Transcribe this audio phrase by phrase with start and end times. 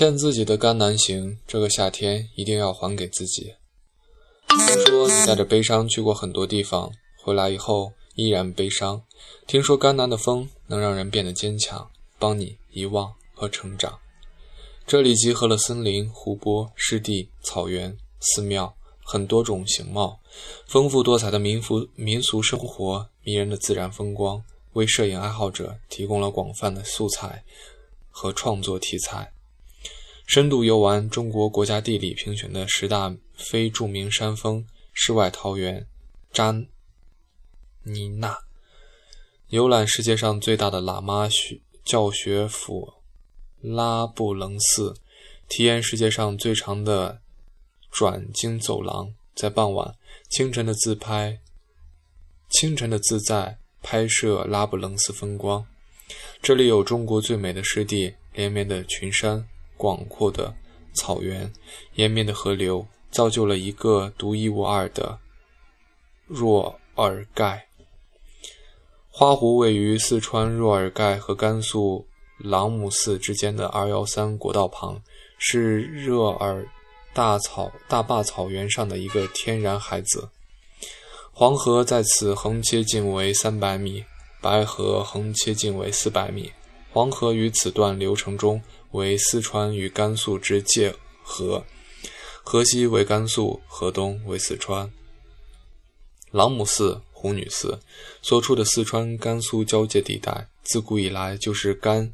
[0.00, 3.52] 欠自己的甘南行，这个夏天一定要还给自己。
[4.48, 6.90] 听说你带着悲伤去过很多地方，
[7.22, 9.02] 回来以后依然悲伤。
[9.46, 13.98] 听说甘南的风能让人变得坚强，帮你遗忘和成长。
[14.86, 20.18] 这里集合了森林、湖泊、湿地、草原、寺庙，很多种形貌，
[20.66, 27.44] 丰富多彩的民俗民俗生活，迷人的自然风光，为摄影爱好者提供了广泛的素材
[28.08, 29.30] 和创作题材。
[30.30, 35.88] 深度游玩中国国家地理评选的十大非著名山峰世外桃源
[36.32, 36.52] 扎
[37.82, 38.38] 尼纳，
[39.48, 42.92] 游览世界上最大的喇嘛学教学府
[43.60, 44.94] 拉布楞寺，
[45.48, 47.20] 体验世界上最长的
[47.90, 49.96] 转经走廊，在傍晚
[50.28, 51.40] 清晨的自拍，
[52.48, 55.66] 清晨的自在拍摄拉布楞寺风光。
[56.40, 59.48] 这里有中国最美的湿地，连绵的群山。
[59.80, 60.54] 广阔的
[60.92, 61.50] 草原，
[61.94, 65.18] 延绵的河流，造就了一个独一无二的
[66.26, 67.66] 若尔盖
[69.08, 69.56] 花湖。
[69.56, 72.06] 位于四川若尔盖和甘肃
[72.36, 75.00] 朗姆寺之间的二幺三国道旁，
[75.38, 76.68] 是热尔
[77.14, 80.28] 大草大坝草原上的一个天然海子。
[81.32, 84.04] 黄河在此横切径为三百米，
[84.42, 86.52] 白河横切径为四百米。
[86.92, 88.60] 黄河于此段流程中。
[88.92, 91.64] 为四川与甘肃之界河，
[92.42, 94.92] 河西为甘肃，河东为四川。
[96.32, 97.80] 朗姆寺、虎女寺
[98.22, 102.12] 所处的四川甘肃交界地带，自古以来就是甘、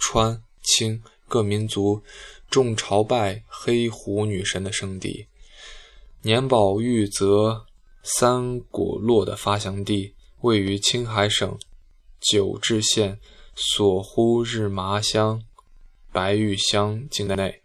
[0.00, 2.02] 川、清各民族
[2.50, 5.26] 众朝拜黑虎女神的圣地，
[6.22, 7.66] 年宝玉则
[8.02, 11.58] 三果洛的发祥地，位于青海省
[12.20, 13.20] 九治县
[13.54, 15.42] 索呼日麻乡。
[16.10, 17.60] 白玉乡境内，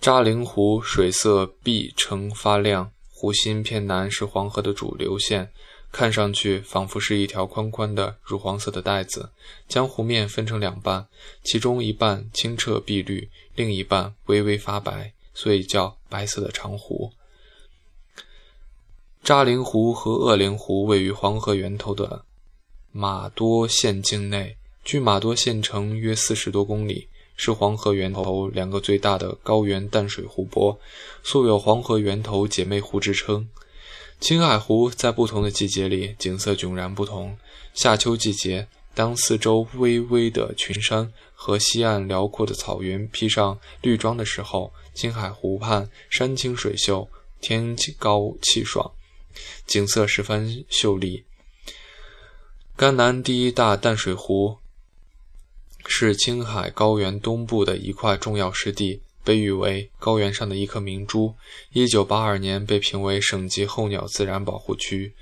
[0.00, 5.52] 扎陵湖水色碧澄发亮，湖心偏南是黄河的主流线，
[5.92, 9.30] 看上去仿佛是一条宽宽的乳黄色的带子，
[9.68, 11.06] 将湖面分成两半，
[11.42, 17.12] 其中一半清澈碧绿，另一半微微发白，所以叫白色的长湖。
[19.22, 22.24] 扎陵湖和鄂陵湖位于黄河源头的
[22.90, 24.56] 玛多县境内。
[24.84, 30.78] 距马多县城约四十多公里，是黄河源头两个最大的高原淡水湖泊，
[31.22, 33.48] 素有“黄河源头姐妹湖”之称。
[34.20, 37.36] 青海湖在不同的季节里景色迥然不同。
[37.72, 47.08] 夏秋季节，当四周巍巍的群山和西岸辽阔的草原披上绿装的时候，青海湖畔山清水秀，
[47.40, 48.92] 天气高气爽，
[49.66, 51.24] 景色十分秀丽。
[52.76, 54.58] 甘南第一大淡水湖。
[55.86, 61.34] 是青海高原东部的一块重要湿地，被誉为高原上的一颗明珠。
[61.72, 65.12] 一九八二年被评为省级候鸟自然保护区。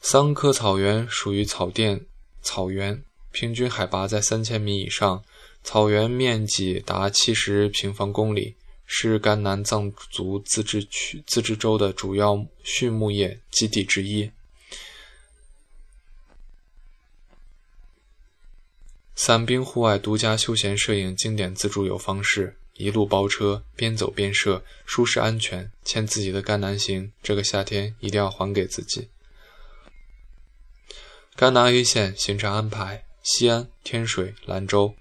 [0.00, 2.04] 桑科草原属于草甸
[2.42, 5.22] 草原，平均海拔在三千米以上，
[5.62, 14.28] 草原面积达七十平方公里，是甘南藏族自治区自治州的主要畜牧业基地之一。
[19.24, 25.70] 伞兵户外独家休闲摄影经典自助游方式，一路包车，边走边摄，舒适安全。
[25.84, 29.06] 欠自己的甘南行，这个夏天一定要还给自己。
[31.36, 34.92] 甘南 A 线行程安排：西安、天水、兰州。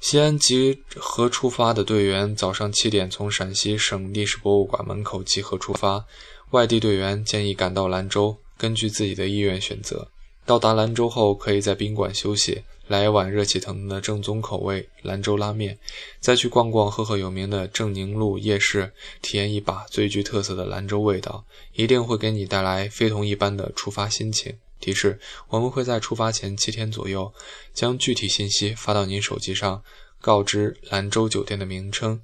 [0.00, 6.04] 西安集合出发的队员早上七点从陕西省历史博物馆门口集合出发，
[6.50, 10.10] 外地队员建议赶到兰州，根据自己的意愿选择。
[10.44, 12.64] 到达兰州后，可以在宾馆休息。
[12.88, 15.78] 来一碗热气腾腾的正宗口味兰州拉面，
[16.20, 21.44] 再去逛逛赫赫有名的正宁路夜市，体验一把最具特色的兰州味道，
[21.74, 24.58] 一定会给你带来非同一般的出发心情。
[24.80, 27.32] 提示：我们会在出发前七天左右，
[27.74, 29.82] 将具体信息发到您手机上，
[30.20, 32.22] 告知兰州酒店的名称、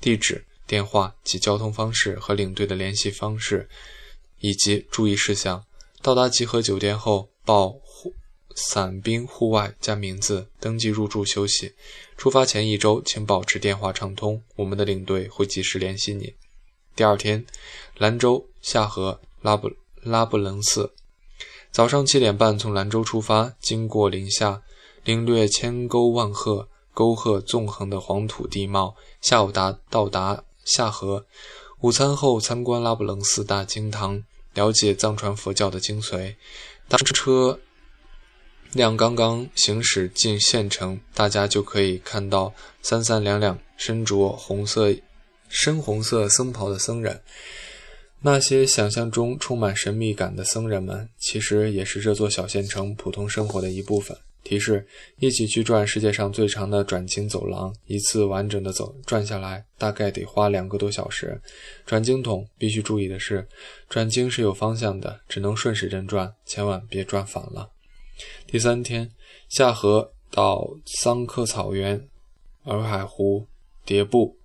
[0.00, 3.68] 地址、电话及交通方式和领队的联系方式，
[4.38, 5.64] 以及注意事项。
[6.02, 7.74] 到达集合酒店后，报。
[8.62, 11.72] 伞兵户外加名字登记入住休息，
[12.18, 16.34] 出发前一周请保持电话畅通，我们的领队会及时联系你。
[16.94, 17.46] 第二天，
[17.96, 19.70] 兰州下河拉布
[20.02, 20.92] 拉布楞寺，
[21.72, 24.62] 早上七点半从兰州出发，经过临夏，
[25.04, 28.94] 领略千沟万壑、沟壑纵横的黄土地貌。
[29.22, 31.24] 下午达到达下河，
[31.80, 34.22] 午餐后参观拉卜楞寺大经堂，
[34.52, 36.36] 了解藏传佛教的精髓。
[36.86, 37.58] 搭车。
[38.72, 44.94] 亮刚刚行驶进县城，大家就可以看到三三两两身着红色、
[45.48, 47.20] 深红色僧袍的僧人。
[48.20, 54.16] 那些想象中充满神秘感的僧人们，其实也是这座小县城普通生活的一部分。
[54.44, 54.86] 提示：
[55.18, 61.40] 一起去转世界上最长的转经走廊，一次完整的走转下来，大概得花两个多小时。
[61.84, 63.46] 转经筒必须注意的是，
[63.88, 67.68] 转经是有方向的，只能顺时针转，千万别转反了。
[68.46, 69.10] 第三天，
[69.48, 72.08] 下河到桑科草原、
[72.64, 73.46] 洱海湖、
[73.86, 74.36] 迭部。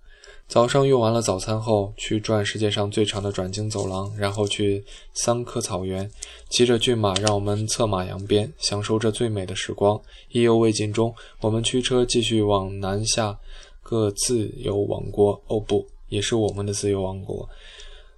[0.48, 6.08] 早上用完了早餐后，去转世界上最长的转经走廊，然后去桑科草原，
[6.48, 10.00] 骑着骏马，让我们策马扬鞭，享受这最美的时光。
[10.28, 13.36] 意犹未尽中，我们驱车继续往南下，
[13.82, 15.32] 各自由王国。
[15.48, 17.48] 哦不，也是我们的自由王国，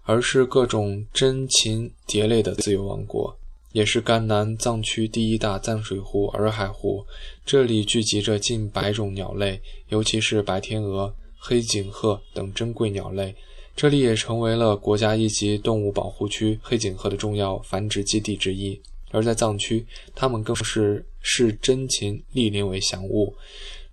[0.02, 3.34] 而是各种珍禽蝶类的自由王国。
[3.72, 7.04] 也是甘南藏区第一大淡水湖——洱海湖，
[7.44, 13.34] 这里聚集着近百种鸟类，尤其是白天鹅、黑颈鹤等珍贵鸟类。
[13.76, 18.80] 这里也成为了国家一级动物保护区，黑颈鹤的重要繁殖基地之一。
[19.10, 23.34] 而在藏区，它们更是视珍禽莅临为祥物，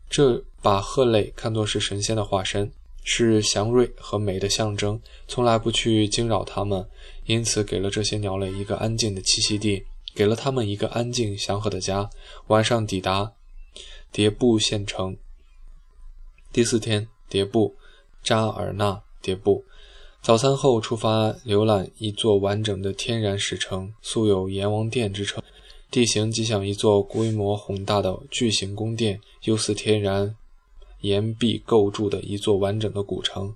[0.10, 2.72] 这把鹤类看作是神仙的化身。
[3.07, 6.83] 是祥瑞和美的象征，从来不去惊扰它们，
[7.25, 9.83] 因此给了这些鸟类一个安静的栖息地，
[10.13, 12.10] 给了它们一个安静祥和的家。
[12.48, 13.33] 晚上抵达
[14.13, 15.18] 迭部县城。
[16.54, 17.75] 第四天，迭部
[18.24, 19.66] 扎尔纳迭部。
[20.22, 25.44] 早餐后出发浏览一座完整的天然石城，素有阎王殿之称。
[25.92, 30.36] 地形既像一座规模宏大的巨型宫殿，又似天然。
[31.01, 33.56] 岩壁构筑的一座完整的古城，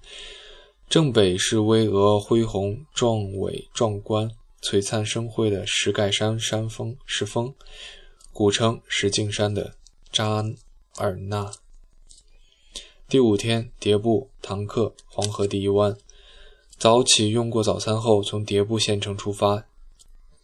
[0.90, 7.54] 正北是巍峨恢宏、壮伟壮观、璀璨生辉的石盖山山峰石峰，
[8.34, 9.76] 古称石径山的
[10.12, 10.44] 扎
[10.98, 11.52] 尔纳。
[13.08, 15.96] 第五天，迭部唐克黄河第一湾。
[16.80, 19.66] 早起用过早餐后，从迭部县城出发，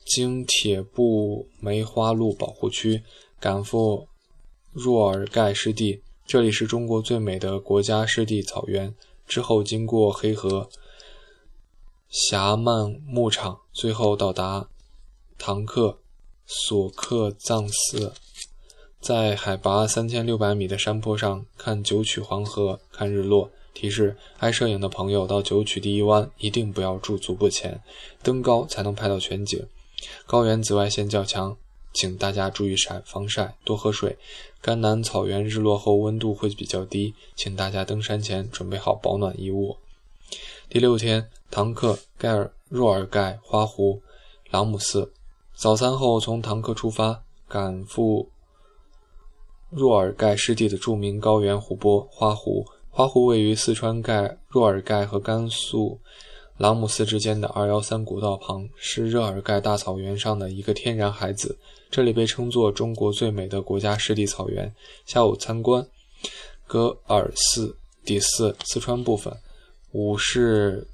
[0.06, 3.02] 经铁布梅花鹿保护区，
[3.40, 4.08] 赶赴
[4.72, 6.04] 若尔盖湿地。
[6.28, 8.94] 这里是中国最美的国家湿地草原。
[9.28, 10.70] 之后经过黑河、
[12.10, 14.68] 霞曼牧场，最后到达
[15.38, 16.00] 唐克
[16.46, 18.14] 索克藏寺，
[19.00, 23.50] 在海拔三千六百米的山坡上看九曲黄河，看日落。
[23.74, 27.82] 提示：爱摄影的朋友到九曲第一湾一定不要驻足不前，
[28.24, 29.68] 登高才能拍到全景。
[30.26, 31.58] 高原紫外线较强。
[31.96, 34.18] 请大家注意晒防晒，多喝水。
[34.62, 39.78] 甘南草原日落后温度会比较低，请大家登山前准备好保暖衣物。
[40.68, 44.02] 第六天，唐克盖尔若尔盖花湖
[44.52, 45.14] 朗姆寺。
[45.56, 48.30] 早餐后从唐克出发，赶赴
[49.70, 52.66] 若尔盖湿地的著名高原湖泊花湖。
[52.90, 56.00] 花湖位于四川盖若尔盖和甘肃。
[56.58, 61.58] 朗姆寺之间的二幺三古道旁，是热尔盖大草原上的一个天然海子，
[61.92, 64.74] 这里被称作中国最美的国家湿地草原。
[65.06, 65.86] 下午参观
[66.66, 67.76] 格尔寺。
[68.06, 69.36] 第四，四川部分。
[69.92, 70.88] 五是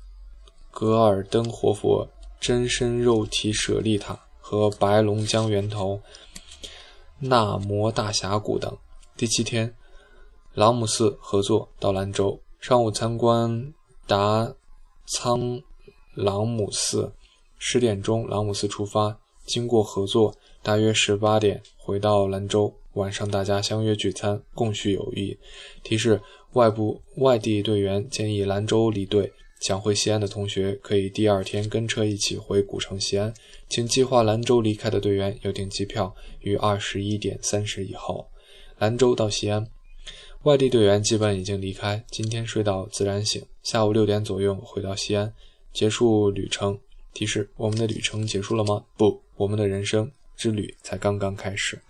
[0.72, 2.08] 格尔登活佛
[2.40, 6.02] 真身肉体舍利塔和白龙江源头
[7.20, 8.76] 纳摩大峡谷等。
[9.16, 9.76] 第七天，
[10.56, 12.40] 朗姆寺合作到兰州。
[12.60, 13.72] 上午参观
[14.08, 14.52] 达。
[15.14, 15.62] 仓
[16.16, 17.12] 朗姆寺，
[17.58, 22.74] 十点钟朗姆寺出发，经过合作，大约十八点回到兰州。
[22.94, 25.38] 晚上大家相约聚餐，共叙友谊。
[25.84, 26.22] 提示：
[26.54, 33.34] 外部外地队员建议兰州离队，想回西安的同学可以第二天跟车一起回古城西安。
[33.68, 38.26] 请计划兰州离开的队员要订机票，于二十一点三十以后。
[38.78, 39.68] 兰州到西安。
[40.44, 45.34] 外地队员基本已经离开，今天睡到自然醒，下午六点左右回到西安，
[45.72, 46.80] 结束旅程。
[47.14, 48.86] 提示：我们的旅程结束了吗？
[48.98, 51.82] 不，我们的人生之旅才刚刚开始。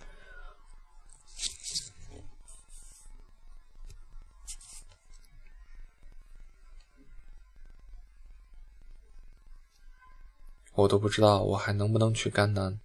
[10.74, 12.80] 我都不知道我还能不能去甘南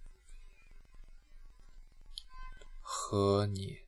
[2.80, 3.87] 和你。